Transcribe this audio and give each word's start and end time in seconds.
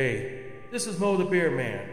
Hey, 0.00 0.44
this 0.70 0.86
is 0.86 0.98
Mo 0.98 1.18
the 1.18 1.26
Beer 1.26 1.50
Man, 1.50 1.86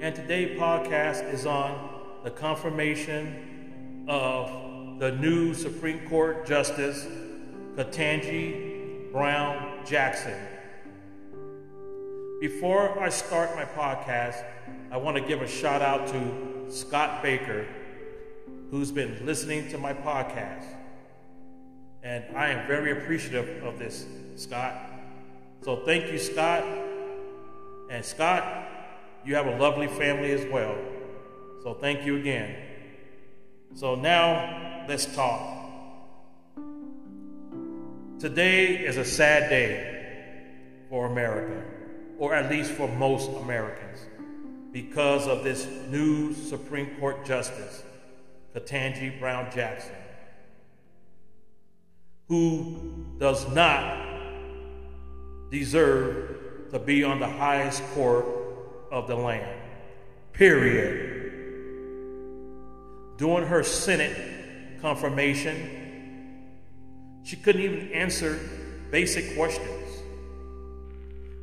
and 0.00 0.12
today's 0.12 0.58
podcast 0.58 1.32
is 1.32 1.46
on 1.46 2.18
the 2.24 2.32
confirmation 2.32 4.06
of 4.08 4.98
the 4.98 5.12
new 5.12 5.54
Supreme 5.54 6.04
Court 6.08 6.44
Justice 6.44 7.06
Ketanji 7.76 9.12
Brown 9.12 9.86
Jackson. 9.86 10.36
Before 12.40 13.00
I 13.00 13.08
start 13.08 13.54
my 13.54 13.66
podcast, 13.66 14.44
I 14.90 14.96
want 14.96 15.16
to 15.16 15.22
give 15.22 15.42
a 15.42 15.46
shout 15.46 15.80
out 15.80 16.08
to 16.08 16.72
Scott 16.72 17.22
Baker, 17.22 17.68
who's 18.72 18.90
been 18.90 19.24
listening 19.24 19.68
to 19.68 19.78
my 19.78 19.94
podcast. 19.94 20.64
And 22.02 22.24
I 22.36 22.48
am 22.48 22.66
very 22.66 22.90
appreciative 22.90 23.62
of 23.62 23.78
this, 23.78 24.06
Scott. 24.34 24.74
So 25.60 25.84
thank 25.86 26.10
you, 26.10 26.18
Scott. 26.18 26.64
And 27.92 28.02
Scott, 28.02 28.42
you 29.22 29.34
have 29.34 29.46
a 29.46 29.58
lovely 29.58 29.86
family 29.86 30.32
as 30.32 30.50
well. 30.50 30.74
So 31.62 31.74
thank 31.74 32.06
you 32.06 32.16
again. 32.16 32.56
So 33.74 33.96
now 33.96 34.86
let's 34.88 35.14
talk. 35.14 35.58
Today 38.18 38.78
is 38.78 38.96
a 38.96 39.04
sad 39.04 39.50
day 39.50 40.46
for 40.88 41.04
America, 41.04 41.62
or 42.18 42.34
at 42.34 42.50
least 42.50 42.70
for 42.70 42.88
most 42.88 43.30
Americans, 43.42 43.98
because 44.72 45.26
of 45.26 45.44
this 45.44 45.68
new 45.90 46.32
Supreme 46.32 46.98
Court 46.98 47.26
Justice, 47.26 47.82
Ketanji 48.54 49.20
Brown 49.20 49.52
Jackson, 49.52 49.92
who 52.26 53.04
does 53.18 53.46
not 53.50 53.98
deserve 55.50 56.41
to 56.72 56.78
be 56.78 57.04
on 57.04 57.20
the 57.20 57.28
highest 57.28 57.82
court 57.94 58.24
of 58.90 59.06
the 59.06 59.14
land. 59.14 59.60
Period. 60.32 61.32
During 63.18 63.46
her 63.46 63.62
Senate 63.62 64.80
confirmation, 64.80 66.50
she 67.24 67.36
couldn't 67.36 67.60
even 67.60 67.92
answer 67.92 68.40
basic 68.90 69.36
questions. 69.36 69.68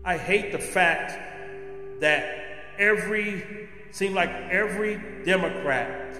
I 0.03 0.17
hate 0.17 0.51
the 0.51 0.59
fact 0.59 2.01
that 2.01 2.73
every, 2.79 3.69
seemed 3.91 4.15
like 4.15 4.31
every 4.31 4.99
Democrat, 5.25 6.19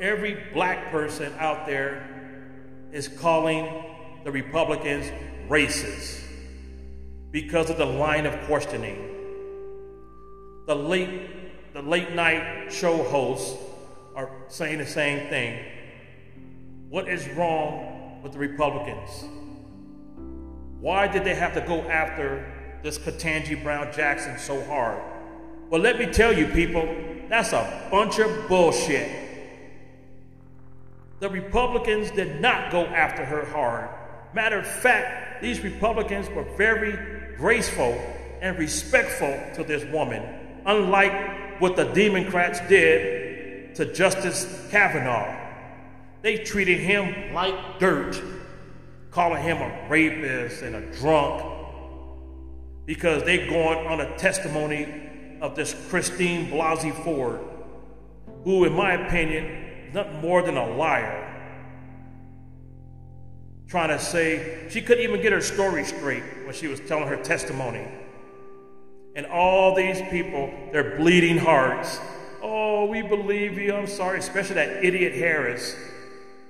every 0.00 0.36
black 0.52 0.90
person 0.90 1.32
out 1.38 1.66
there 1.66 2.08
is 2.92 3.06
calling 3.06 3.84
the 4.24 4.32
Republicans 4.32 5.06
racist 5.48 6.21
because 7.32 7.70
of 7.70 7.78
the 7.78 7.86
line 7.86 8.26
of 8.26 8.38
questioning. 8.42 9.08
The 10.66 10.76
late, 10.76 11.72
the 11.72 11.82
late 11.82 12.12
night 12.12 12.70
show 12.70 13.02
hosts 13.04 13.56
are 14.14 14.30
saying 14.48 14.78
the 14.78 14.86
same 14.86 15.28
thing. 15.28 15.64
What 16.90 17.08
is 17.08 17.26
wrong 17.30 18.20
with 18.22 18.32
the 18.32 18.38
Republicans? 18.38 19.24
Why 20.80 21.08
did 21.08 21.24
they 21.24 21.34
have 21.34 21.54
to 21.54 21.62
go 21.62 21.80
after 21.82 22.52
this 22.82 22.98
Ketanji 22.98 23.62
Brown 23.62 23.90
Jackson 23.92 24.38
so 24.38 24.62
hard? 24.64 25.02
Well, 25.70 25.80
let 25.80 25.98
me 25.98 26.06
tell 26.06 26.36
you, 26.36 26.48
people, 26.48 26.86
that's 27.30 27.52
a 27.52 27.88
bunch 27.90 28.18
of 28.18 28.46
bullshit. 28.46 29.10
The 31.20 31.30
Republicans 31.30 32.10
did 32.10 32.40
not 32.42 32.70
go 32.70 32.84
after 32.84 33.24
her 33.24 33.46
hard. 33.46 33.88
Matter 34.34 34.58
of 34.58 34.66
fact, 34.66 35.40
these 35.40 35.60
Republicans 35.60 36.28
were 36.28 36.44
very 36.56 37.21
graceful 37.36 37.98
and 38.40 38.58
respectful 38.58 39.38
to 39.54 39.64
this 39.64 39.84
woman, 39.92 40.22
unlike 40.66 41.60
what 41.60 41.76
the 41.76 41.84
Democrats 41.84 42.60
did 42.68 43.74
to 43.76 43.92
Justice 43.92 44.68
Kavanaugh. 44.70 45.38
They 46.22 46.38
treated 46.38 46.78
him 46.78 47.34
like 47.34 47.78
dirt, 47.78 48.20
calling 49.10 49.42
him 49.42 49.58
a 49.58 49.88
rapist 49.88 50.62
and 50.62 50.76
a 50.76 50.92
drunk 50.92 51.52
because 52.86 53.22
they're 53.22 53.48
going 53.48 53.86
on 53.86 54.00
a 54.00 54.18
testimony 54.18 55.38
of 55.40 55.54
this 55.54 55.74
Christine 55.88 56.50
Blasey 56.50 56.92
Ford, 57.04 57.40
who, 58.44 58.64
in 58.64 58.72
my 58.72 58.94
opinion, 58.94 59.44
is 59.86 59.94
nothing 59.94 60.20
more 60.20 60.42
than 60.42 60.56
a 60.56 60.76
liar 60.76 61.21
trying 63.68 63.88
to 63.88 63.98
say 63.98 64.66
she 64.70 64.82
couldn't 64.82 65.04
even 65.04 65.22
get 65.22 65.32
her 65.32 65.40
story 65.40 65.84
straight 65.84 66.22
when 66.44 66.54
she 66.54 66.68
was 66.68 66.80
telling 66.80 67.06
her 67.08 67.16
testimony. 67.22 67.86
And 69.14 69.26
all 69.26 69.74
these 69.74 70.00
people, 70.10 70.52
their 70.72 70.96
bleeding 70.96 71.38
hearts, 71.38 72.00
oh, 72.42 72.86
we 72.86 73.02
believe 73.02 73.58
you, 73.58 73.74
I'm 73.74 73.86
sorry, 73.86 74.18
especially 74.18 74.54
that 74.56 74.84
idiot 74.84 75.14
Harris, 75.14 75.76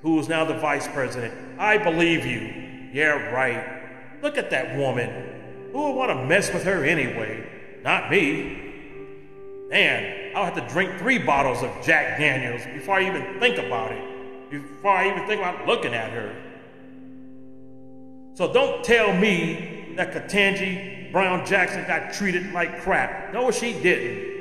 who 0.03 0.19
is 0.19 0.29
now 0.29 0.45
the 0.45 0.55
vice 0.55 0.89
president. 0.89 1.35
I 1.59 1.79
believe 1.79 2.25
you. 2.25 2.91
Yeah, 2.93 3.31
right. 3.31 4.23
Look 4.23 4.39
at 4.39 4.51
that 4.51 4.77
woman. 4.77 5.71
Who 5.73 5.83
would 5.83 5.97
want 5.97 6.11
to 6.11 6.27
mess 6.27 6.53
with 6.53 6.65
her 6.65 6.85
anyway? 6.85 7.49
Not 7.83 8.11
me. 8.11 8.59
Man, 9.71 10.33
I'll 10.37 10.45
have 10.45 10.55
to 10.55 10.73
drink 10.73 10.99
three 10.99 11.19
bottles 11.19 11.63
of 11.63 11.71
Jack 11.83 12.19
Daniels 12.19 12.63
before 12.75 12.97
I 12.97 13.07
even 13.07 13.41
think 13.41 13.59
about 13.59 13.91
it, 13.91 14.51
before 14.51 14.91
I 14.91 15.11
even 15.11 15.27
think 15.27 15.41
about 15.41 15.67
looking 15.67 15.95
at 15.95 16.11
her. 16.11 16.35
So 18.35 18.53
don't 18.53 18.83
tell 18.83 19.15
me 19.15 19.95
that 19.97 20.13
Ketanji 20.13 21.13
Brown 21.13 21.45
Jackson 21.45 21.85
got 21.87 22.13
treated 22.15 22.53
like 22.53 22.81
crap. 22.81 23.33
No, 23.33 23.51
she 23.51 23.73
didn't. 23.73 24.33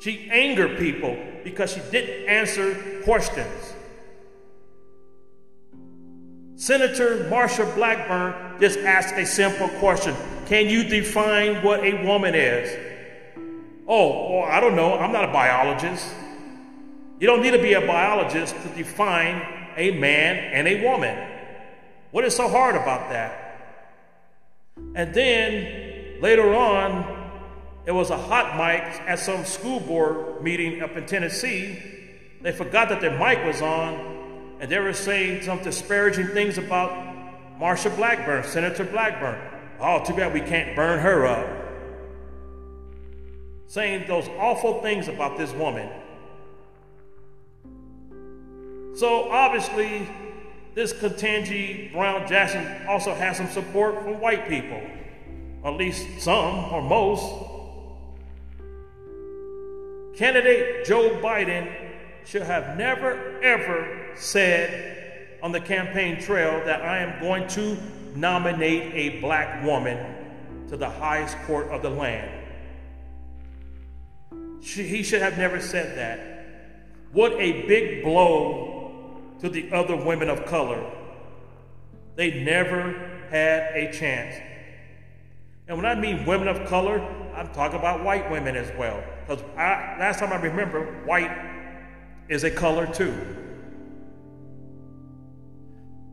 She 0.00 0.28
angered 0.30 0.78
people 0.78 1.16
because 1.42 1.72
she 1.72 1.80
didn't 1.90 2.28
answer 2.28 3.02
questions. 3.04 3.74
Senator 6.56 7.28
Marsha 7.30 7.74
Blackburn 7.74 8.60
just 8.60 8.78
asked 8.80 9.14
a 9.14 9.24
simple 9.26 9.68
question 9.78 10.14
Can 10.46 10.68
you 10.68 10.84
define 10.84 11.62
what 11.62 11.80
a 11.84 12.04
woman 12.04 12.34
is? 12.34 12.84
Oh, 13.88 14.40
well, 14.40 14.44
I 14.50 14.60
don't 14.60 14.74
know. 14.74 14.98
I'm 14.98 15.12
not 15.12 15.24
a 15.24 15.32
biologist. 15.32 16.08
You 17.20 17.26
don't 17.26 17.40
need 17.40 17.52
to 17.52 17.62
be 17.62 17.74
a 17.74 17.80
biologist 17.80 18.54
to 18.62 18.68
define 18.70 19.42
a 19.76 19.92
man 19.92 20.36
and 20.52 20.66
a 20.66 20.82
woman. 20.82 21.35
What 22.16 22.24
is 22.24 22.34
so 22.34 22.48
hard 22.48 22.76
about 22.76 23.10
that? 23.10 23.60
And 24.94 25.12
then 25.12 26.18
later 26.22 26.54
on, 26.54 27.30
it 27.84 27.92
was 27.92 28.08
a 28.08 28.16
hot 28.16 28.56
mic 28.56 29.02
at 29.06 29.18
some 29.18 29.44
school 29.44 29.80
board 29.80 30.42
meeting 30.42 30.80
up 30.80 30.96
in 30.96 31.04
Tennessee. 31.04 31.78
They 32.40 32.52
forgot 32.52 32.88
that 32.88 33.02
their 33.02 33.18
mic 33.18 33.44
was 33.44 33.60
on, 33.60 34.56
and 34.60 34.72
they 34.72 34.78
were 34.78 34.94
saying 34.94 35.42
some 35.42 35.62
disparaging 35.62 36.28
things 36.28 36.56
about 36.56 36.90
Marsha 37.60 37.94
Blackburn, 37.94 38.44
Senator 38.44 38.84
Blackburn. 38.84 39.38
Oh, 39.78 40.02
too 40.02 40.14
bad 40.14 40.32
we 40.32 40.40
can't 40.40 40.74
burn 40.74 40.98
her 41.00 41.26
up. 41.26 41.46
Saying 43.66 44.06
those 44.08 44.26
awful 44.38 44.80
things 44.80 45.08
about 45.08 45.36
this 45.36 45.52
woman. 45.52 45.90
So 48.94 49.30
obviously, 49.30 50.08
this 50.76 50.92
Ketanji 50.92 51.90
Brown 51.90 52.28
Jackson 52.28 52.86
also 52.86 53.14
has 53.14 53.38
some 53.38 53.48
support 53.48 53.94
from 54.02 54.20
white 54.20 54.46
people, 54.46 54.80
at 55.64 55.72
least 55.72 56.06
some 56.20 56.66
or 56.70 56.82
most. 56.82 57.24
Candidate 60.18 60.84
Joe 60.84 61.18
Biden 61.22 61.74
should 62.26 62.42
have 62.42 62.76
never, 62.76 63.40
ever 63.40 64.10
said 64.16 65.38
on 65.42 65.50
the 65.50 65.60
campaign 65.60 66.20
trail 66.20 66.62
that 66.66 66.82
I 66.82 66.98
am 66.98 67.20
going 67.20 67.48
to 67.48 67.78
nominate 68.14 68.92
a 68.94 69.20
black 69.20 69.64
woman 69.64 70.14
to 70.68 70.76
the 70.76 70.90
highest 70.90 71.38
court 71.46 71.68
of 71.68 71.80
the 71.80 71.90
land. 71.90 72.30
He 74.60 75.02
should 75.02 75.22
have 75.22 75.38
never 75.38 75.58
said 75.58 75.96
that. 75.96 76.44
What 77.12 77.32
a 77.32 77.66
big 77.66 78.04
blow 78.04 78.65
to 79.40 79.48
the 79.48 79.70
other 79.72 79.96
women 79.96 80.28
of 80.28 80.46
color. 80.46 80.90
They 82.16 82.42
never 82.42 82.92
had 83.30 83.74
a 83.74 83.92
chance. 83.92 84.36
And 85.68 85.76
when 85.76 85.86
I 85.86 85.94
mean 85.94 86.24
women 86.24 86.48
of 86.48 86.66
color, 86.68 87.00
I'm 87.34 87.52
talking 87.52 87.78
about 87.78 88.04
white 88.04 88.30
women 88.30 88.56
as 88.56 88.70
well. 88.78 89.02
Because 89.26 89.44
last 89.56 90.20
time 90.20 90.32
I 90.32 90.36
remember, 90.36 90.84
white 91.04 91.30
is 92.28 92.44
a 92.44 92.50
color 92.50 92.86
too. 92.86 93.14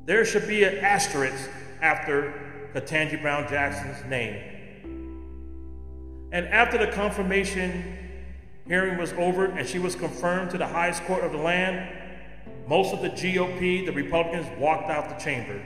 There 0.05 0.25
should 0.25 0.47
be 0.47 0.63
an 0.63 0.79
asterisk 0.79 1.49
after 1.81 2.69
Ketanji 2.73 3.21
Brown 3.21 3.47
Jackson's 3.47 4.03
name. 4.09 4.41
And 6.31 6.47
after 6.47 6.77
the 6.77 6.87
confirmation 6.87 7.99
hearing 8.67 8.97
was 8.97 9.13
over 9.13 9.45
and 9.45 9.67
she 9.67 9.79
was 9.79 9.95
confirmed 9.95 10.49
to 10.51 10.57
the 10.57 10.67
highest 10.67 11.03
court 11.03 11.23
of 11.23 11.31
the 11.31 11.37
land, 11.37 12.02
most 12.67 12.93
of 12.93 13.01
the 13.01 13.09
GOP, 13.09 13.85
the 13.85 13.91
Republicans, 13.91 14.47
walked 14.57 14.89
out 14.89 15.09
the 15.09 15.23
chamber. 15.23 15.61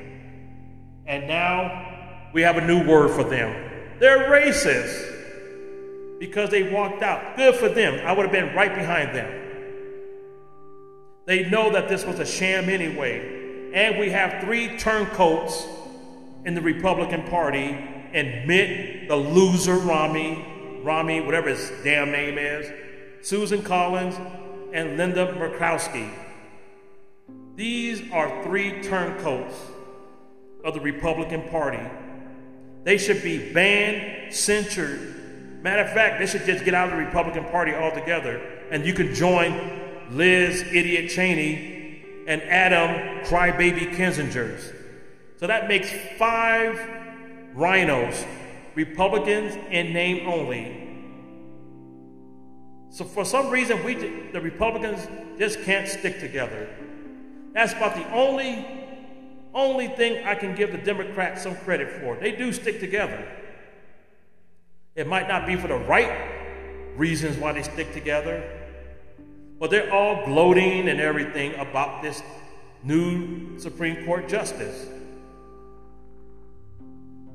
And 1.06 1.28
now 1.28 2.30
we 2.34 2.42
have 2.42 2.58
a 2.58 2.66
new 2.66 2.86
word 2.86 3.12
for 3.12 3.24
them 3.24 4.00
They're 4.00 4.30
racist 4.30 6.20
because 6.20 6.50
they 6.50 6.72
walked 6.72 7.02
out. 7.02 7.38
Good 7.38 7.56
for 7.56 7.70
them. 7.70 8.06
I 8.06 8.12
would 8.12 8.24
have 8.24 8.32
been 8.32 8.56
right 8.56 8.74
behind 8.74 9.16
them. 9.16 9.44
They 11.26 11.50
know 11.50 11.72
that 11.72 11.90
this 11.90 12.06
was 12.06 12.20
a 12.20 12.26
sham 12.26 12.70
anyway. 12.70 13.72
And 13.74 14.00
we 14.00 14.10
have 14.10 14.44
three 14.44 14.78
turncoats 14.78 15.68
in 16.46 16.56
the 16.56 16.62
Republican 16.62 17.24
Party 17.24 17.78
and 18.14 18.48
Mitt, 18.48 19.08
the 19.08 19.16
loser 19.16 19.76
Romney, 19.76 20.82
Romney, 20.84 21.22
whatever 21.22 21.50
his 21.50 21.72
damn 21.84 22.12
name 22.12 22.38
is, 22.38 22.72
Susan 23.22 23.62
Collins, 23.62 24.16
and 24.74 24.98
Linda 24.98 25.34
Murkowski. 25.34 26.10
These 27.58 28.12
are 28.12 28.44
three 28.44 28.84
turncoats 28.84 29.56
of 30.64 30.76
the 30.76 30.80
Republican 30.80 31.50
Party. 31.50 31.82
They 32.84 33.00
should 33.00 33.24
be 33.24 33.52
banned, 33.52 34.32
censured. 34.32 35.64
Matter 35.64 35.82
of 35.82 35.92
fact, 35.92 36.20
they 36.20 36.28
should 36.28 36.46
just 36.46 36.64
get 36.66 36.76
out 36.76 36.90
of 36.90 37.00
the 37.00 37.04
Republican 37.04 37.46
Party 37.46 37.74
altogether, 37.74 38.40
and 38.70 38.86
you 38.86 38.94
can 38.94 39.12
join 39.16 39.82
Liz 40.12 40.62
Idiot 40.72 41.10
Cheney 41.10 42.04
and 42.28 42.44
Adam 42.44 43.26
Crybaby 43.26 43.96
Kinzingers. 43.96 44.72
So 45.38 45.48
that 45.48 45.68
makes 45.68 45.90
five 46.20 46.80
rhinos, 47.56 48.24
Republicans 48.76 49.56
in 49.72 49.94
name 49.94 50.30
only. 50.30 50.84
So 52.92 53.04
for 53.04 53.26
some 53.26 53.50
reason, 53.50 53.84
we 53.84 53.96
the 54.32 54.42
Republicans 54.42 55.08
just 55.40 55.64
can't 55.64 55.88
stick 55.88 56.20
together. 56.20 56.70
That's 57.58 57.74
about 57.74 57.96
the 57.96 58.08
only 58.12 58.68
only 59.52 59.88
thing 59.88 60.24
I 60.28 60.36
can 60.36 60.54
give 60.54 60.72
the 60.72 60.78
Democrats 60.78 61.42
some 61.42 61.56
credit 61.56 61.90
for. 61.90 62.16
They 62.16 62.32
do 62.32 62.54
stick 62.54 62.80
together. 62.80 63.28
It 64.94 65.08
might 65.08 65.28
not 65.28 65.48
be 65.48 65.56
for 65.56 65.68
the 65.68 65.78
right 65.78 66.94
reasons 66.96 67.36
why 67.36 67.54
they 67.54 67.64
stick 67.64 67.92
together, 67.94 68.48
but 69.60 69.72
they're 69.72 69.92
all 69.92 70.24
gloating 70.28 70.88
and 70.88 71.02
everything 71.02 71.56
about 71.56 72.04
this 72.04 72.22
new 72.84 73.58
Supreme 73.58 74.06
Court 74.06 74.30
justice. 74.30 74.86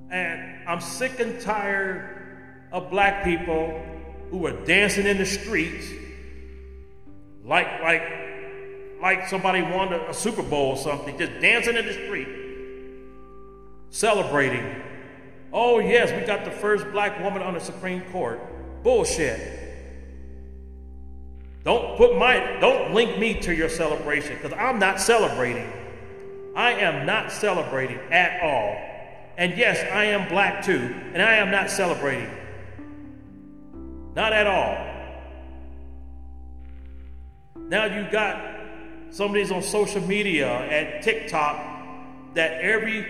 And 0.08 0.68
I'm 0.68 0.80
sick 0.80 1.18
and 1.18 1.40
tired 1.40 2.68
of 2.70 2.90
black 2.90 3.24
people 3.24 3.84
who 4.30 4.46
are 4.46 4.64
dancing 4.64 5.06
in 5.06 5.18
the 5.18 5.26
streets 5.26 5.88
like 7.44 7.82
like 7.82 8.21
like 9.02 9.28
somebody 9.28 9.60
won 9.60 9.92
a, 9.92 9.98
a 10.08 10.14
Super 10.14 10.42
Bowl 10.42 10.70
or 10.70 10.76
something, 10.76 11.18
just 11.18 11.32
dancing 11.40 11.76
in 11.76 11.84
the 11.84 11.92
street, 11.92 12.28
celebrating. 13.90 14.80
Oh 15.52 15.80
yes, 15.80 16.10
we 16.18 16.24
got 16.24 16.44
the 16.44 16.50
first 16.50 16.90
black 16.92 17.20
woman 17.20 17.42
on 17.42 17.54
the 17.54 17.60
Supreme 17.60 18.00
Court. 18.12 18.40
Bullshit. 18.82 19.58
Don't 21.64 21.96
put 21.96 22.16
my 22.16 22.58
don't 22.60 22.94
link 22.94 23.18
me 23.18 23.34
to 23.40 23.54
your 23.54 23.68
celebration 23.68 24.36
because 24.36 24.56
I'm 24.58 24.78
not 24.78 25.00
celebrating. 25.00 25.70
I 26.54 26.72
am 26.72 27.04
not 27.04 27.32
celebrating 27.32 27.98
at 28.10 28.42
all. 28.42 28.76
And 29.36 29.56
yes, 29.56 29.78
I 29.92 30.04
am 30.04 30.28
black 30.28 30.64
too, 30.64 30.94
and 31.12 31.22
I 31.22 31.34
am 31.34 31.50
not 31.50 31.70
celebrating. 31.70 32.30
Not 34.14 34.32
at 34.32 34.46
all. 34.46 34.92
Now 37.56 37.86
you 37.86 38.10
got 38.10 38.51
somebody's 39.12 39.52
on 39.52 39.62
social 39.62 40.00
media 40.00 40.48
at 40.48 41.02
TikTok 41.02 42.34
that 42.34 42.60
every 42.62 43.06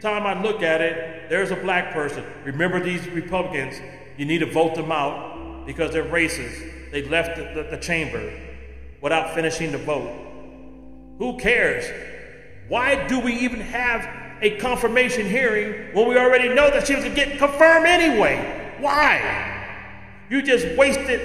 time 0.00 0.24
I 0.24 0.40
look 0.40 0.62
at 0.62 0.80
it, 0.80 1.28
there's 1.28 1.50
a 1.50 1.56
black 1.56 1.92
person. 1.92 2.24
Remember 2.44 2.80
these 2.80 3.06
Republicans, 3.08 3.74
you 4.16 4.24
need 4.24 4.38
to 4.38 4.50
vote 4.50 4.76
them 4.76 4.92
out 4.92 5.66
because 5.66 5.92
they're 5.92 6.04
racist. 6.04 6.90
They 6.92 7.02
left 7.08 7.36
the, 7.36 7.62
the, 7.62 7.70
the 7.70 7.82
chamber 7.82 8.32
without 9.00 9.34
finishing 9.34 9.72
the 9.72 9.78
vote. 9.78 10.10
Who 11.18 11.36
cares? 11.38 11.84
Why 12.68 13.06
do 13.08 13.18
we 13.18 13.34
even 13.40 13.60
have 13.60 14.08
a 14.42 14.56
confirmation 14.58 15.26
hearing 15.26 15.94
when 15.94 16.08
we 16.08 16.16
already 16.16 16.48
know 16.48 16.70
that 16.70 16.86
she 16.86 16.94
was 16.94 17.04
going 17.04 17.16
to 17.16 17.24
get 17.24 17.38
confirmed 17.38 17.86
anyway? 17.86 18.76
Why? 18.78 19.66
You 20.30 20.42
just 20.42 20.66
wasted 20.78 21.20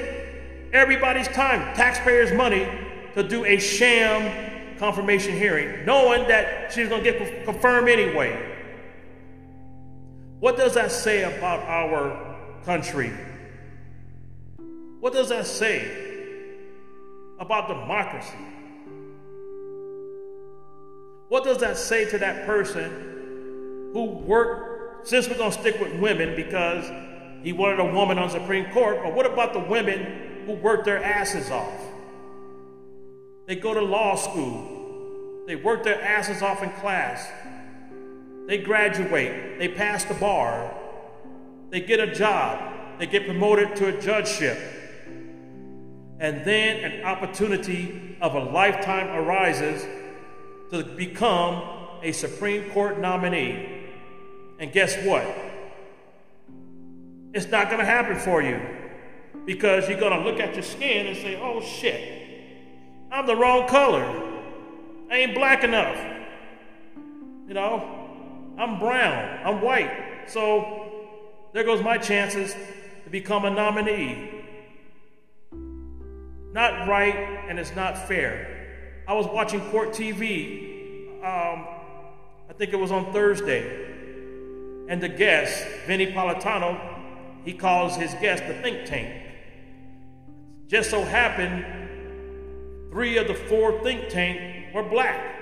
everybody's 0.74 1.28
time, 1.30 1.76
taxpayers' 1.76 2.34
money, 2.34 2.68
to 3.16 3.24
do 3.28 3.46
a 3.46 3.58
sham 3.58 4.78
confirmation 4.78 5.36
hearing, 5.36 5.86
knowing 5.86 6.28
that 6.28 6.72
she's 6.72 6.90
going 6.90 7.04
to 7.04 7.12
get 7.12 7.46
confirmed 7.46 7.90
anyway. 7.90 8.54
What 10.40 10.58
does 10.58 10.74
that 10.76 10.92
say 10.92 11.24
about 11.24 11.62
our 11.64 12.36
country? 12.66 13.12
What 15.00 15.14
does 15.14 15.30
that 15.30 15.48
say 15.48 16.60
about 17.40 17.68
democracy? 17.68 18.38
What 21.30 21.44
does 21.44 21.60
that 21.60 21.78
say 21.78 22.10
to 22.10 22.18
that 22.20 22.46
person 22.46 23.92
who 23.94 24.06
worked, 24.26 25.08
since 25.08 25.30
we're 25.30 25.38
going 25.38 25.52
to 25.52 25.60
stick 25.60 25.80
with 25.80 26.00
women 26.00 26.36
because 26.36 26.86
he 27.44 27.54
wanted 27.54 27.80
a 27.80 27.94
woman 27.94 28.20
on 28.20 28.30
Supreme 28.30 28.66
Court, 28.72 29.00
but 29.04 29.14
what 29.14 29.26
about 29.26 29.54
the 29.54 29.60
women 29.60 30.46
who 30.46 30.54
worked 30.54 30.86
their 30.86 31.04
asses 31.04 31.50
off? 31.50 31.82
They 33.46 33.56
go 33.56 33.74
to 33.74 33.82
law 33.82 34.16
school, 34.16 35.44
they 35.46 35.56
work 35.56 35.84
their 35.84 36.02
asses 36.02 36.42
off 36.42 36.64
in 36.64 36.72
class, 36.72 37.28
they 38.48 38.58
graduate, 38.58 39.60
they 39.60 39.68
pass 39.68 40.04
the 40.04 40.16
bar, 40.16 40.74
they 41.70 41.82
get 41.82 42.00
a 42.00 42.14
job, 42.14 43.00
they 43.00 43.06
get 43.06 43.26
promoted 43.26 43.76
to 43.78 43.96
a 43.96 44.02
judgeship. 44.02 44.58
And 46.20 46.46
then 46.46 46.92
an 46.92 47.06
opportunity 47.06 48.18
of 48.22 48.36
a 48.36 48.40
lifetime 48.40 49.08
arises 49.10 49.86
to 50.72 50.84
become 50.84 51.62
a 52.02 52.12
Supreme 52.12 52.72
Court 52.72 53.00
nominee. 53.00 53.84
And 54.60 54.72
guess 54.72 54.96
what? 55.06 55.26
It's 57.34 57.48
not 57.48 57.66
going 57.66 57.80
to 57.80 57.86
happen 57.86 58.18
for 58.18 58.42
you 58.42 58.60
because 59.46 59.90
you're 59.90 60.00
going 60.00 60.18
to 60.18 60.30
look 60.30 60.40
at 60.40 60.54
your 60.54 60.64
skin 60.64 61.08
and 61.08 61.18
say, 61.18 61.36
oh 61.36 61.62
shit, 61.62 62.25
I'm 63.16 63.26
the 63.26 63.36
wrong 63.36 63.68
color. 63.68 64.06
I 65.10 65.18
ain't 65.18 65.34
black 65.34 65.64
enough. 65.64 65.98
You 67.48 67.54
know, 67.54 68.54
I'm 68.58 68.78
brown, 68.78 69.40
I'm 69.46 69.62
white. 69.62 70.28
So 70.28 70.92
there 71.54 71.64
goes 71.64 71.82
my 71.82 71.98
chances 71.98 72.54
to 73.06 73.10
become 73.10 73.46
a 73.46 73.50
nominee 73.50 74.36
not 76.56 76.88
right 76.88 77.14
and 77.50 77.60
it's 77.60 77.76
not 77.76 78.08
fair. 78.08 79.04
I 79.10 79.14
was 79.14 79.28
watching 79.28 79.60
Court 79.72 79.90
TV, 79.90 81.10
um, 81.18 81.68
I 82.50 82.54
think 82.58 82.72
it 82.72 82.78
was 82.78 82.94
on 82.94 83.12
Thursday, 83.12 83.86
and 84.88 85.04
the 85.04 85.10
guest, 85.10 85.66
Vinnie 85.86 86.14
Politanno, 86.14 86.80
he 87.44 87.52
calls 87.52 87.98
his 87.98 88.14
guest 88.16 88.48
the 88.48 88.54
think 88.54 88.86
tank. 88.86 89.22
Just 90.68 90.90
so 90.90 91.04
happened, 91.04 91.85
three 92.96 93.18
of 93.18 93.28
the 93.28 93.34
four 93.34 93.84
think 93.84 94.08
tank 94.08 94.74
were 94.74 94.82
black. 94.82 95.36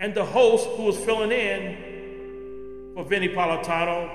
And 0.00 0.12
the 0.12 0.24
host 0.24 0.66
who 0.70 0.82
was 0.82 0.98
filling 0.98 1.30
in 1.30 2.90
for 2.96 3.04
Vinnie 3.04 3.28
Politanno 3.28 4.10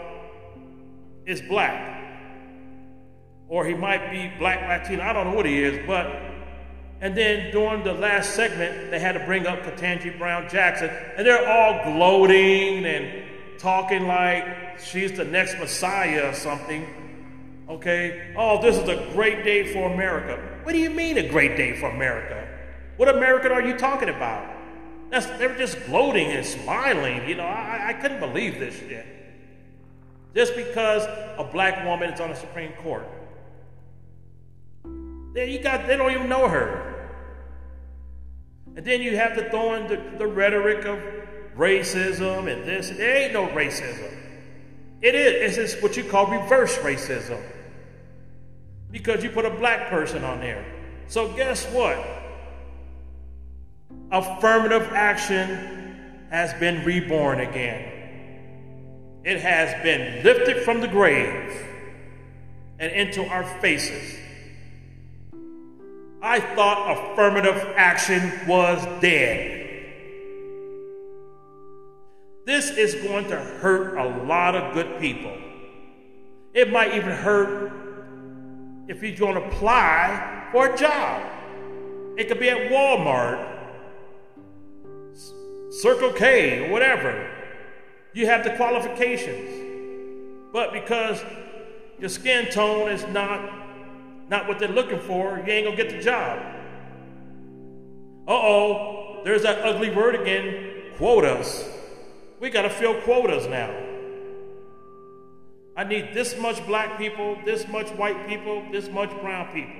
is 1.26 1.42
black 1.44 2.00
or 3.48 3.66
he 3.66 3.74
might 3.74 4.12
be 4.12 4.30
black 4.40 4.60
Latino. 4.68 5.04
I 5.04 5.14
don't 5.14 5.32
know 5.32 5.34
what 5.38 5.46
he 5.46 5.64
is, 5.64 5.88
but 5.88 6.06
and 7.00 7.16
then 7.16 7.50
during 7.54 7.86
the 7.86 7.94
last 7.94 8.36
segment, 8.36 8.92
they 8.92 9.00
had 9.00 9.14
to 9.14 9.26
bring 9.26 9.48
up 9.48 9.64
Ketanji 9.64 10.18
Brown 10.18 10.50
Jackson, 10.50 10.90
and 10.90 11.26
they're 11.26 11.48
all 11.48 11.94
gloating 11.94 12.86
and 12.86 13.24
talking 13.58 14.06
like 14.06 14.80
she's 14.80 15.14
the 15.14 15.24
next 15.24 15.58
Messiah 15.60 16.30
or 16.30 16.34
something. 16.34 16.86
Okay? 17.70 18.34
Oh, 18.36 18.62
this 18.62 18.78
is 18.78 18.90
a 18.90 19.14
great 19.14 19.46
day 19.46 19.72
for 19.72 19.92
America. 19.94 20.50
What 20.63 20.74
do 20.74 20.80
you 20.80 20.89
mean 20.89 21.18
a 21.18 21.27
great 21.27 21.58
day 21.58 21.80
for 21.80 21.89
America? 21.89 22.48
What 22.98 23.10
American 23.10 23.51
are 23.51 23.62
you 23.62 23.77
talking 23.77 24.10
about? 24.10 24.48
That's, 25.10 25.25
they're 25.25 25.58
just 25.58 25.84
gloating 25.86 26.27
and 26.27 26.46
smiling. 26.46 27.27
You 27.27 27.36
know, 27.36 27.44
I, 27.44 27.89
I 27.89 27.94
couldn't 27.94 28.20
believe 28.20 28.60
this 28.60 28.77
shit. 28.77 29.06
Just 30.34 30.56
because 30.56 31.03
a 31.38 31.44
black 31.44 31.86
woman 31.86 32.13
is 32.13 32.22
on 32.22 32.30
the 32.30 32.36
Supreme 32.36 32.72
Court. 32.74 33.08
You 35.36 35.60
got 35.60 35.88
they 35.88 35.98
don't 35.98 36.12
even 36.12 36.30
know 36.30 36.48
her. 36.48 37.10
And 38.75 38.86
then 38.86 39.01
you 39.01 39.18
have 39.18 39.36
to 39.36 39.50
throw 39.50 39.74
in 39.74 39.88
the, 39.88 40.18
the 40.18 40.27
rhetoric 40.27 40.86
of 40.86 41.00
racism 41.58 42.51
and 42.51 42.63
this. 42.63 42.89
There 42.89 43.18
ain't 43.18 43.34
no 43.34 43.48
racism. 43.48 44.13
It 45.01 45.15
is. 45.15 45.58
It's 45.58 45.82
what 45.82 45.98
you 45.98 46.03
call 46.03 46.27
reverse 46.27 46.77
racism. 46.77 47.41
Because 48.91 49.24
you 49.24 49.29
put 49.29 49.45
a 49.45 49.50
black 49.50 49.89
person 49.89 50.24
on 50.24 50.39
there. 50.39 50.65
So 51.07 51.31
guess 51.33 51.65
what? 51.71 51.98
Affirmative 54.12 54.89
action 54.93 56.27
has 56.29 56.53
been 56.60 56.86
reborn 56.86 57.39
again. 57.39 57.91
It 59.24 59.39
has 59.39 59.81
been 59.83 60.24
lifted 60.24 60.63
from 60.63 60.81
the 60.81 60.88
grave 60.88 61.65
and 62.79 62.91
into 62.91 63.24
our 63.25 63.43
faces. 63.62 64.17
I 66.21 66.39
thought 66.39 67.13
affirmative 67.13 67.74
action 67.75 68.48
was 68.48 68.83
dead. 69.01 69.60
This 72.45 72.71
is 72.71 72.95
going 72.95 73.27
to 73.29 73.38
hurt 73.38 73.98
a 73.98 74.25
lot 74.25 74.55
of 74.55 74.74
good 74.74 75.00
people. 75.00 75.36
It 76.53 76.71
might 76.71 76.95
even 76.95 77.12
hurt 77.12 77.90
if 78.91 79.00
he's 79.00 79.17
going 79.17 79.36
to 79.36 79.41
apply 79.41 80.50
for 80.51 80.74
a 80.74 80.77
job. 80.77 81.25
It 82.17 82.27
could 82.27 82.41
be 82.41 82.50
at 82.50 82.69
Walmart, 82.69 83.48
Circle 85.71 86.12
K, 86.12 86.67
or 86.67 86.71
whatever. 86.71 87.31
You 88.12 88.25
have 88.25 88.43
the 88.43 88.50
qualifications. 88.57 90.51
But 90.51 90.74
because 90.74 91.24
your 92.00 92.10
skin 92.10 92.51
tone 92.51 92.91
is 92.91 93.07
not, 93.07 93.50
not 94.27 94.45
what 94.50 94.60
they're 94.60 94.67
looking 94.67 95.00
for, 95.00 95.41
you 95.48 95.53
ain't 95.53 95.65
gonna 95.65 95.77
get 95.77 95.89
the 95.89 96.01
job. 96.01 96.39
Uh 98.27 98.31
oh, 98.33 99.21
there's 99.24 99.43
that 99.43 99.65
ugly 99.65 99.89
word 99.89 100.15
again 100.15 100.91
quotas. 100.98 101.65
We 102.41 102.50
gotta 102.50 102.69
fill 102.69 103.00
quotas 103.01 103.48
now. 103.48 103.74
I 105.82 105.84
need 105.84 106.14
this 106.14 106.38
much 106.38 106.64
black 106.68 107.00
people, 107.00 107.40
this 107.44 107.68
much 107.68 107.90
white 107.94 108.28
people, 108.28 108.64
this 108.72 108.88
much 108.88 109.10
brown 109.20 109.48
people. 109.52 109.74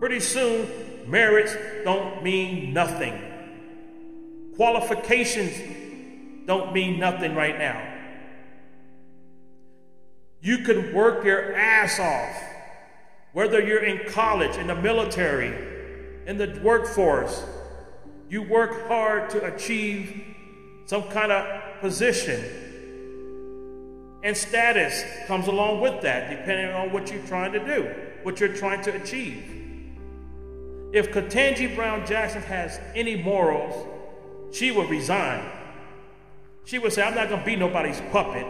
Pretty 0.00 0.18
soon, 0.18 0.68
merits 1.06 1.56
don't 1.84 2.24
mean 2.24 2.72
nothing. 2.72 3.22
Qualifications 4.56 5.52
don't 6.44 6.72
mean 6.72 6.98
nothing 6.98 7.36
right 7.36 7.56
now. 7.56 7.80
You 10.40 10.58
can 10.64 10.92
work 10.92 11.24
your 11.24 11.54
ass 11.54 12.00
off, 12.00 12.36
whether 13.32 13.64
you're 13.64 13.84
in 13.84 14.10
college, 14.10 14.56
in 14.56 14.66
the 14.66 14.74
military, 14.74 15.54
in 16.26 16.36
the 16.36 16.60
workforce. 16.64 17.44
You 18.28 18.42
work 18.42 18.88
hard 18.88 19.30
to 19.30 19.54
achieve 19.54 20.34
some 20.86 21.04
kind 21.10 21.30
of 21.30 21.80
position. 21.80 22.67
And 24.22 24.36
status 24.36 25.04
comes 25.26 25.46
along 25.46 25.80
with 25.80 26.02
that, 26.02 26.30
depending 26.30 26.74
on 26.74 26.92
what 26.92 27.10
you're 27.10 27.22
trying 27.26 27.52
to 27.52 27.64
do, 27.64 27.94
what 28.24 28.40
you're 28.40 28.54
trying 28.54 28.82
to 28.82 28.94
achieve. 28.94 29.44
If 30.92 31.12
Ketanji 31.12 31.74
Brown 31.74 32.06
Jackson 32.06 32.42
has 32.42 32.80
any 32.94 33.16
morals, 33.16 33.86
she 34.52 34.70
would 34.70 34.88
resign. 34.90 35.44
She 36.64 36.78
would 36.78 36.92
say, 36.92 37.02
I'm 37.02 37.14
not 37.14 37.28
going 37.28 37.40
to 37.40 37.46
be 37.46 37.56
nobody's 37.56 38.00
puppet 38.12 38.46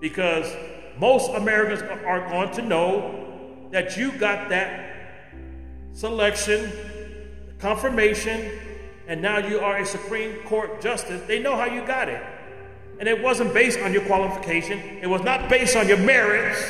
because 0.00 0.54
most 0.98 1.30
Americans 1.30 1.82
are 1.82 2.28
going 2.28 2.52
to 2.52 2.62
know 2.62 3.68
that 3.72 3.96
you 3.96 4.12
got 4.12 4.48
that 4.50 4.88
selection, 5.92 6.70
confirmation, 7.58 8.50
and 9.06 9.20
now 9.20 9.38
you 9.38 9.58
are 9.60 9.78
a 9.78 9.86
Supreme 9.86 10.36
Court 10.44 10.80
justice. 10.80 11.26
They 11.26 11.40
know 11.40 11.56
how 11.56 11.66
you 11.66 11.84
got 11.86 12.08
it. 12.08 12.22
And 12.98 13.08
it 13.08 13.22
wasn't 13.22 13.54
based 13.54 13.78
on 13.78 13.92
your 13.92 14.02
qualification, 14.02 14.80
it 15.00 15.06
was 15.06 15.22
not 15.22 15.48
based 15.48 15.76
on 15.76 15.86
your 15.88 15.98
merits, 15.98 16.60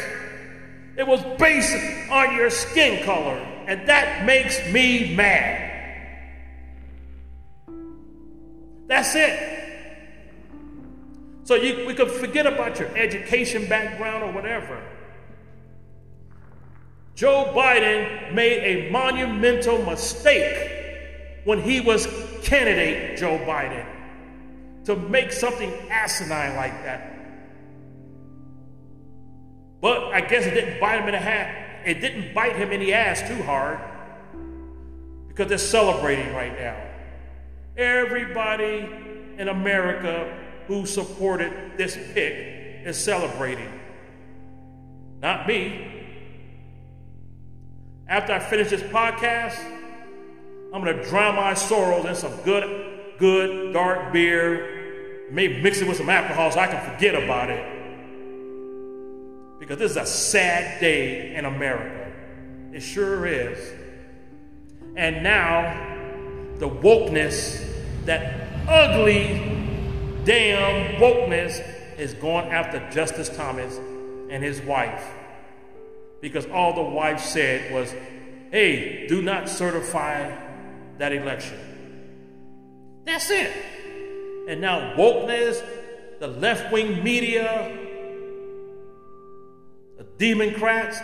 it 0.97 1.07
was 1.07 1.23
based 1.39 1.75
on 2.11 2.37
your 2.37 2.51
skin 2.51 3.05
color. 3.05 3.39
And 3.67 3.89
that 3.89 4.27
makes 4.27 4.59
me 4.73 5.15
mad. 5.15 5.65
That's 8.87 9.15
it. 9.15 9.59
So 11.45 11.55
you, 11.55 11.87
we 11.87 11.95
could 11.95 12.11
forget 12.11 12.47
about 12.47 12.79
your 12.79 12.95
education 12.97 13.69
background 13.69 14.23
or 14.23 14.33
whatever. 14.33 14.83
Joe 17.15 17.53
Biden 17.55 18.33
made 18.35 18.87
a 18.87 18.91
monumental 18.91 19.83
mistake 19.85 21.43
when 21.45 21.63
he 21.63 21.81
was 21.81 22.07
candidate 22.43 23.19
Joe 23.19 23.39
Biden 23.39 23.98
to 24.89 24.97
make 24.97 25.33
something 25.33 25.71
asinine 25.91 26.57
like 26.57 26.83
that. 26.83 27.15
But 29.83 30.15
I 30.15 30.23
guess 30.23 30.47
it 30.47 30.55
didn't 30.55 30.81
bite 30.81 30.99
him 30.99 31.09
in 31.09 31.13
the 31.13 31.19
hat. 31.19 31.87
It 31.87 32.01
didn't 32.01 32.33
bite 32.33 32.57
him 32.57 32.73
in 32.73 32.81
the 32.81 32.95
ass 32.95 33.21
too 33.21 33.43
hard 33.43 33.79
because 35.29 35.49
they're 35.49 35.59
celebrating 35.59 36.33
right 36.33 36.59
now. 36.59 36.83
Everybody 37.77 38.89
in 39.37 39.49
America 39.49 40.35
who 40.67 40.87
supported 40.87 41.53
this 41.77 41.95
pick 42.15 42.87
is 42.87 42.97
celebrating. 42.97 43.71
Not 45.21 45.47
me. 45.47 46.07
After 48.09 48.33
I 48.33 48.39
finish 48.39 48.71
this 48.71 48.83
podcast, 48.85 49.59
I'm 50.73 50.83
going 50.83 50.97
to 50.97 51.05
drown 51.05 51.35
my 51.35 51.53
sorrows 51.53 52.07
in 52.07 52.15
some 52.15 52.35
good, 52.43 53.19
good 53.19 53.75
dark 53.75 54.15
beer, 54.15 54.78
maybe 55.31 55.61
mix 55.63 55.81
it 55.81 55.89
with 55.89 55.97
some 55.97 56.09
alcohol 56.09 56.51
so 56.51 56.61
I 56.61 56.67
can 56.67 56.95
forget 56.95 57.15
about 57.15 57.51
it. 57.51 57.65
Because 59.59 59.79
this 59.79 59.91
is 59.93 59.97
a 59.97 60.07
sad 60.07 60.81
day 60.81 61.35
in 61.35 61.45
America. 61.45 62.13
It 62.73 62.81
sure 62.81 63.27
is. 63.27 63.59
And 64.97 65.23
now, 65.23 66.57
the 66.59 66.69
wokeness, 66.69 67.65
that 68.05 68.49
ugly, 68.69 69.39
damn 70.25 71.01
wokeness, 71.01 71.63
is 71.99 72.15
going 72.15 72.51
after 72.51 72.89
Justice 72.91 73.29
Thomas 73.29 73.77
and 74.31 74.43
his 74.43 74.61
wife. 74.61 75.05
Because 76.21 76.47
all 76.47 76.75
the 76.75 76.83
wife 76.83 77.21
said 77.21 77.73
was, 77.73 77.95
hey, 78.51 79.07
do 79.09 79.23
not 79.23 79.49
certify 79.49 80.37
that 80.99 81.13
election. 81.13 81.59
That's 83.05 83.31
it. 83.31 83.53
And 84.49 84.63
now 84.63 84.95
wokeness, 84.97 85.63
the 86.21 86.27
left 86.27 86.73
wing 86.73 87.05
media, 87.05 87.71
the 89.99 90.05
Democrats, 90.17 90.99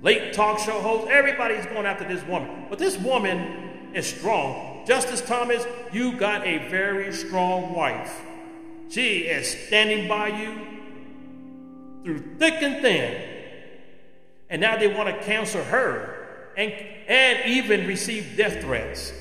late 0.00 0.32
talk 0.32 0.60
show 0.60 0.80
hosts, 0.80 1.08
everybody's 1.10 1.66
going 1.66 1.86
after 1.86 2.06
this 2.06 2.22
woman. 2.24 2.66
But 2.70 2.78
this 2.78 2.96
woman 2.98 3.90
is 3.94 4.06
strong. 4.06 4.86
Justice 4.86 5.20
Thomas, 5.22 5.66
you 5.92 6.12
got 6.12 6.46
a 6.46 6.68
very 6.68 7.12
strong 7.12 7.74
wife. 7.74 8.22
She 8.90 9.22
is 9.22 9.66
standing 9.66 10.06
by 10.06 10.28
you 10.28 10.66
through 12.04 12.36
thick 12.38 12.62
and 12.62 12.80
thin. 12.80 13.22
And 14.48 14.60
now 14.60 14.76
they 14.76 14.86
want 14.86 15.08
to 15.08 15.24
cancel 15.24 15.64
her 15.64 16.52
and, 16.56 16.72
and 17.08 17.50
even 17.50 17.88
receive 17.88 18.36
death 18.36 18.62
threats. 18.62 19.12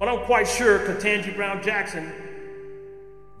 But 0.00 0.08
I'm 0.08 0.24
quite 0.24 0.48
sure 0.48 0.78
Ketanji 0.78 1.36
Brown 1.36 1.62
Jackson 1.62 2.10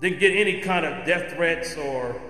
didn't 0.02 0.20
get 0.20 0.36
any 0.36 0.60
kind 0.60 0.84
of 0.84 1.06
death 1.06 1.32
threats 1.32 1.74
or 1.76 2.20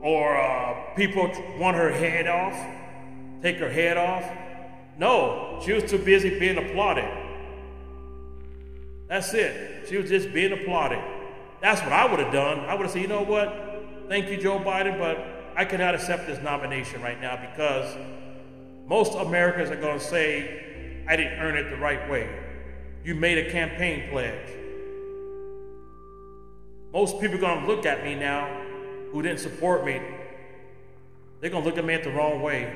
or 0.00 0.36
uh, 0.36 0.94
people 0.94 1.30
want 1.58 1.76
her 1.76 1.90
head 1.90 2.28
off, 2.28 2.54
take 3.42 3.56
her 3.58 3.70
head 3.70 3.96
off. 3.96 4.24
No, 4.98 5.60
she 5.64 5.72
was 5.72 5.90
too 5.90 5.98
busy 5.98 6.38
being 6.38 6.58
applauded. 6.58 7.08
That's 9.08 9.34
it. 9.34 9.88
She 9.88 9.96
was 9.96 10.08
just 10.08 10.32
being 10.32 10.52
applauded. 10.52 11.02
That's 11.60 11.80
what 11.82 11.92
I 11.92 12.06
would 12.06 12.20
have 12.20 12.32
done. 12.32 12.60
I 12.60 12.74
would 12.74 12.82
have 12.82 12.92
said, 12.92 13.02
you 13.02 13.08
know 13.08 13.22
what? 13.22 13.84
Thank 14.08 14.28
you, 14.28 14.36
Joe 14.36 14.60
Biden, 14.60 14.98
but 14.98 15.18
I 15.56 15.64
cannot 15.64 15.96
accept 15.96 16.26
this 16.28 16.40
nomination 16.40 17.02
right 17.02 17.20
now 17.20 17.36
because 17.36 17.96
most 18.86 19.14
Americans 19.14 19.70
are 19.70 19.80
going 19.80 19.98
to 19.98 20.04
say, 20.04 21.04
I 21.08 21.16
didn't 21.16 21.38
earn 21.40 21.56
it 21.56 21.68
the 21.68 21.76
right 21.76 22.08
way. 22.08 22.41
You 23.04 23.14
made 23.14 23.46
a 23.46 23.50
campaign 23.50 24.10
pledge. 24.10 24.48
Most 26.92 27.20
people 27.20 27.38
are 27.38 27.40
going 27.40 27.60
to 27.62 27.66
look 27.66 27.86
at 27.86 28.04
me 28.04 28.14
now 28.14 28.62
who 29.10 29.22
didn't 29.22 29.40
support 29.40 29.84
me. 29.84 30.00
They're 31.40 31.50
going 31.50 31.64
to 31.64 31.68
look 31.68 31.78
at 31.78 31.84
me 31.84 31.94
at 31.94 32.04
the 32.04 32.10
wrong 32.10 32.40
way. 32.40 32.72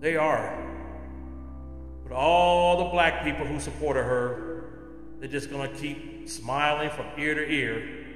They 0.00 0.16
are. 0.16 0.56
But 2.04 2.14
all 2.14 2.84
the 2.84 2.90
black 2.90 3.24
people 3.24 3.44
who 3.44 3.58
supported 3.58 4.04
her, 4.04 4.64
they're 5.18 5.28
just 5.28 5.50
going 5.50 5.70
to 5.70 5.76
keep 5.76 6.28
smiling 6.28 6.90
from 6.90 7.06
ear 7.18 7.34
to 7.34 7.50
ear. 7.50 8.06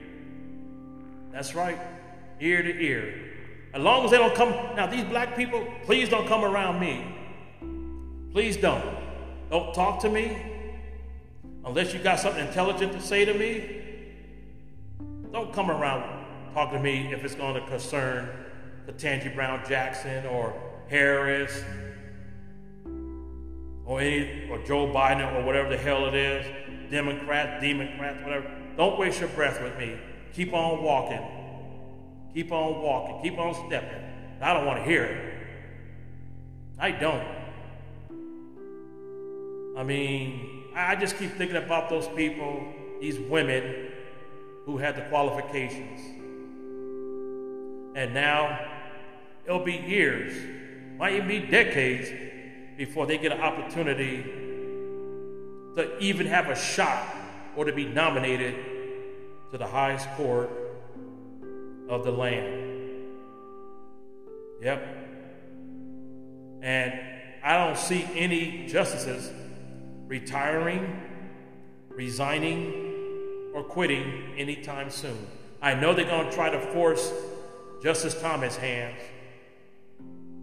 That's 1.33 1.55
right, 1.55 1.79
ear 2.41 2.63
to 2.63 2.81
ear. 2.81 3.31
As 3.75 3.83
long 3.83 4.05
as 4.05 4.11
they 4.11 4.19
don't 4.19 4.35
come, 4.35 4.51
now 4.77 4.87
these 4.87 5.05
black 5.05 5.35
people, 5.35 5.67
please 5.85 6.09
don't 6.09 6.29
come 6.29 6.45
around 6.45 6.79
me. 6.79 7.17
Please 8.33 8.57
don't. 8.57 9.02
Don't 9.53 9.75
talk 9.75 10.01
to 10.01 10.09
me 10.09 10.35
unless 11.67 11.93
you 11.93 11.99
got 11.99 12.19
something 12.19 12.47
intelligent 12.47 12.91
to 12.93 13.03
say 13.03 13.27
to 13.27 13.35
me. 13.35 13.83
Don't 15.31 15.53
come 15.53 15.71
around 15.71 16.25
talking 16.55 16.79
to 16.79 16.83
me 16.83 17.13
if 17.13 17.23
it's 17.23 17.35
going 17.35 17.61
to 17.61 17.67
concern 17.67 18.31
Ketanji 18.87 19.35
Brown 19.35 19.63
Jackson 19.69 20.25
or 20.25 20.55
Harris. 20.89 21.63
or 23.85 24.01
any 24.01 24.49
or 24.49 24.57
Joe 24.65 24.87
Biden 24.87 25.31
or 25.35 25.45
whatever 25.45 25.69
the 25.69 25.77
hell 25.77 26.07
it 26.07 26.15
is, 26.15 26.47
Democrat, 26.91 27.61
Democrat, 27.61 28.25
whatever. 28.25 28.51
Don't 28.79 28.99
waste 28.99 29.21
your 29.21 29.29
breath 29.29 29.63
with 29.63 29.77
me. 29.77 29.99
Keep 30.33 30.55
on 30.55 30.83
walking. 30.83 31.21
Keep 32.33 32.53
on 32.53 32.81
walking. 32.81 33.23
Keep 33.23 33.39
on 33.39 33.55
stepping. 33.67 34.03
I 34.41 34.55
don't 34.55 34.65
want 34.65 34.79
to 34.79 34.85
hear 34.87 35.05
it. 35.05 35.47
I 36.79 36.91
don't. 36.91 37.42
I 39.77 39.83
mean, 39.83 40.65
I 40.75 40.97
just 40.97 41.19
keep 41.19 41.33
thinking 41.33 41.57
about 41.57 41.89
those 41.89 42.07
people, 42.09 42.63
these 43.01 43.19
women 43.19 43.89
who 44.67 44.79
had 44.79 44.97
the 44.97 45.03
qualifications. 45.03 46.01
And 47.95 48.15
now 48.15 48.59
it'll 49.45 49.65
be 49.65 49.73
years, 49.75 50.35
might 50.99 51.15
even 51.15 51.29
be 51.29 51.41
decades, 51.41 52.11
before 52.77 53.07
they 53.07 53.19
get 53.19 53.33
an 53.33 53.41
opportunity 53.41 54.23
to 55.77 55.99
even 56.01 56.27
have 56.27 56.49
a 56.49 56.57
shot 56.57 57.07
or 57.57 57.65
to 57.65 57.73
be 57.73 57.85
nominated 57.85 58.55
to 59.51 59.59
the 59.59 59.67
highest 59.67 60.09
court 60.17 60.51
of 61.89 62.05
the 62.05 62.11
land. 62.11 62.61
Yep. 64.63 64.87
And 66.63 67.01
I 67.45 67.67
don't 67.67 67.77
see 67.77 68.07
any 68.15 68.67
justices 68.69 69.31
retiring, 70.13 71.01
resigning, 71.89 73.51
or 73.55 73.63
quitting 73.63 74.35
anytime 74.37 74.91
soon. 74.91 75.27
I 75.63 75.73
know 75.73 75.95
they're 75.95 76.05
going 76.05 76.29
to 76.29 76.33
try 76.37 76.51
to 76.51 76.61
force 76.61 77.11
Justice 77.83 78.21
Thomas' 78.21 78.55
hands, 78.55 79.01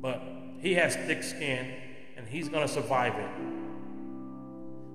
but 0.02 0.24
he 0.60 0.74
has 0.74 0.96
thick 0.96 1.22
skin 1.22 1.72
and 2.18 2.28
he's 2.28 2.50
going 2.50 2.68
to 2.68 2.74
survive 2.74 3.14
it. 3.14 3.30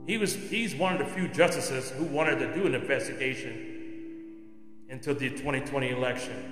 He 0.08 0.18
was, 0.18 0.34
he's 0.34 0.74
one 0.74 0.94
of 0.94 0.98
the 0.98 1.14
few 1.14 1.28
justices 1.28 1.90
who 1.92 2.06
wanted 2.06 2.40
to 2.40 2.52
do 2.52 2.66
an 2.66 2.74
investigation 2.74 4.50
into 4.88 5.14
the 5.14 5.30
2020 5.30 5.90
election 5.90 6.50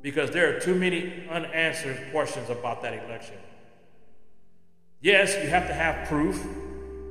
because 0.00 0.30
there 0.30 0.56
are 0.56 0.60
too 0.60 0.74
many 0.74 1.28
unanswered 1.30 1.98
questions 2.12 2.48
about 2.48 2.80
that 2.80 2.94
election. 3.04 3.36
Yes, 5.06 5.36
you 5.40 5.48
have 5.50 5.68
to 5.68 5.72
have 5.72 6.08
proof 6.08 6.44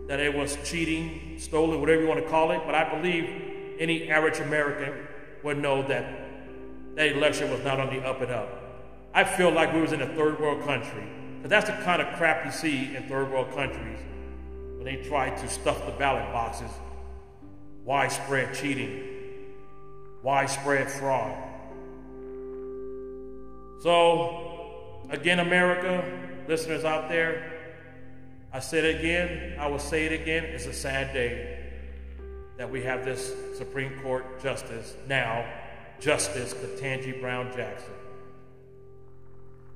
that 0.07 0.19
it 0.19 0.35
was 0.35 0.57
cheating, 0.65 1.37
stolen, 1.39 1.79
whatever 1.79 2.01
you 2.01 2.09
want 2.09 2.21
to 2.21 2.29
call 2.29 2.51
it, 2.51 2.59
but 2.65 2.75
I 2.75 2.93
believe 2.93 3.77
any 3.79 4.09
average 4.09 4.39
American 4.39 5.07
would 5.43 5.59
know 5.59 5.81
that 5.87 6.05
that 6.95 7.15
election 7.15 7.49
was 7.49 7.63
not 7.63 7.79
on 7.79 7.95
the 7.95 8.05
up 8.05 8.19
and 8.19 8.33
up. 8.33 8.49
I 9.13 9.23
feel 9.23 9.49
like 9.49 9.73
we 9.73 9.79
was 9.79 9.93
in 9.93 10.01
a 10.01 10.13
third 10.13 10.41
world 10.41 10.65
country, 10.65 11.07
because 11.37 11.49
that's 11.49 11.69
the 11.69 11.85
kind 11.85 12.01
of 12.01 12.13
crap 12.17 12.43
you 12.43 12.51
see 12.51 12.93
in 12.97 13.07
third 13.07 13.31
world 13.31 13.55
countries 13.55 13.99
when 14.75 14.83
they 14.83 14.97
try 15.07 15.29
to 15.29 15.47
stuff 15.47 15.85
the 15.85 15.93
ballot 15.93 16.29
boxes, 16.33 16.71
widespread 17.85 18.53
cheating, 18.53 19.03
widespread 20.21 20.91
fraud. 20.91 21.33
So, 23.81 25.07
again, 25.11 25.39
America, 25.39 26.03
listeners 26.49 26.83
out 26.83 27.07
there, 27.07 27.53
I 28.55 28.59
said 28.59 28.85
it 28.85 29.01
again, 29.01 29.59
I 29.59 29.67
will 29.67 29.79
say 29.79 30.05
it 30.05 30.13
again. 30.13 30.45
It's 30.45 30.65
a 30.65 30.71
sad 30.71 31.11
day 31.11 31.59
that 32.55 32.71
we 32.71 32.83
have 32.83 33.03
this 33.03 33.33
Supreme 33.57 33.99
Court 33.99 34.41
justice 34.41 34.95
now, 35.09 35.45
Justice 35.99 36.53
Ketanji 36.53 37.19
Brown 37.19 37.51
Jackson. 37.53 37.91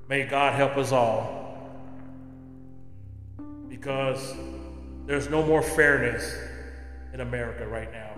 May 0.08 0.24
God 0.24 0.54
help 0.54 0.78
us 0.78 0.92
all 0.92 1.70
because 3.68 4.34
there's 5.04 5.28
no 5.28 5.44
more 5.44 5.60
fairness 5.60 6.34
in 7.12 7.20
America 7.20 7.66
right 7.66 7.92
now. 7.92 8.12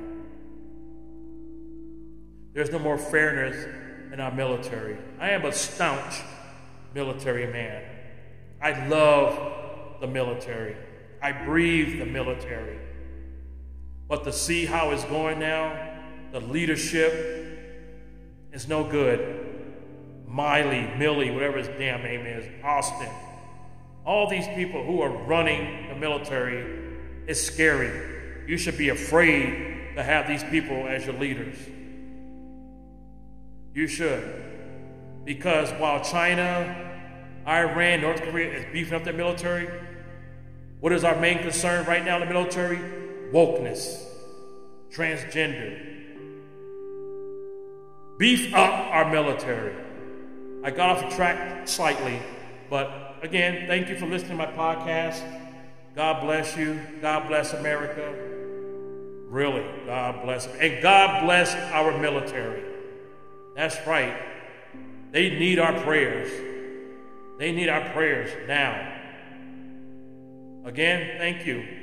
There's 2.52 2.70
no 2.70 2.78
more 2.78 2.98
fairness 2.98 3.66
in 4.12 4.20
our 4.20 4.30
military. 4.30 4.96
I 5.18 5.30
am 5.30 5.44
a 5.44 5.50
staunch 5.50 6.20
military 6.94 7.52
man. 7.52 7.82
I 8.60 8.86
love 8.86 9.61
the 10.02 10.06
military. 10.08 10.76
I 11.22 11.32
breathe 11.32 12.00
the 12.00 12.04
military. 12.04 12.76
But 14.08 14.24
to 14.24 14.32
see 14.32 14.66
how 14.66 14.90
it's 14.90 15.04
going 15.04 15.38
now, 15.38 16.00
the 16.32 16.40
leadership 16.40 17.12
is 18.52 18.68
no 18.68 18.84
good. 18.84 19.46
Miley, 20.26 20.90
Millie, 20.98 21.30
whatever 21.30 21.58
his 21.58 21.68
damn 21.68 22.02
name 22.02 22.26
is, 22.26 22.44
Austin. 22.64 23.08
All 24.04 24.28
these 24.28 24.46
people 24.48 24.84
who 24.84 25.00
are 25.00 25.08
running 25.08 25.88
the 25.88 25.94
military 25.94 26.98
is 27.28 27.40
scary. 27.40 28.44
You 28.48 28.58
should 28.58 28.76
be 28.76 28.88
afraid 28.88 29.94
to 29.94 30.02
have 30.02 30.26
these 30.26 30.42
people 30.44 30.88
as 30.88 31.06
your 31.06 31.14
leaders. 31.14 31.56
You 33.72 33.86
should. 33.86 34.42
Because 35.24 35.70
while 35.80 36.02
China, 36.02 36.90
Iran, 37.46 38.00
North 38.00 38.20
Korea 38.22 38.52
is 38.58 38.72
beefing 38.72 38.94
up 38.94 39.04
their 39.04 39.12
military, 39.12 39.68
what 40.82 40.92
is 40.92 41.04
our 41.04 41.14
main 41.14 41.38
concern 41.38 41.86
right 41.86 42.04
now 42.04 42.20
in 42.20 42.26
the 42.26 42.34
military? 42.34 42.76
Wokeness, 43.32 44.04
transgender. 44.92 45.78
Beef 48.18 48.52
up 48.52 48.92
our 48.92 49.08
military. 49.08 49.76
I 50.64 50.72
got 50.72 50.90
off 50.90 51.08
the 51.08 51.14
track 51.14 51.68
slightly, 51.68 52.20
but 52.68 53.14
again, 53.22 53.68
thank 53.68 53.90
you 53.90 53.96
for 53.96 54.06
listening 54.06 54.36
to 54.36 54.44
my 54.44 54.52
podcast. 54.52 55.22
God 55.94 56.20
bless 56.20 56.56
you. 56.56 56.80
God 57.00 57.28
bless 57.28 57.52
America. 57.52 58.12
Really, 59.28 59.64
God 59.86 60.24
bless. 60.24 60.48
And 60.48 60.82
God 60.82 61.24
bless 61.24 61.54
our 61.72 61.96
military. 61.96 62.64
That's 63.54 63.76
right. 63.86 64.20
They 65.12 65.30
need 65.30 65.60
our 65.60 65.78
prayers. 65.82 66.32
They 67.38 67.52
need 67.52 67.68
our 67.68 67.88
prayers 67.90 68.48
now. 68.48 68.98
Again, 70.64 71.18
thank 71.18 71.44
you. 71.44 71.81